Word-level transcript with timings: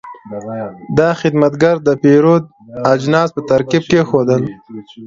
دا 0.97 1.09
خدمتګر 1.21 1.75
د 1.87 1.89
پیرود 2.03 2.43
اجناس 2.93 3.29
په 3.35 3.41
ترتیب 3.49 3.83
کېښودل. 3.91 4.41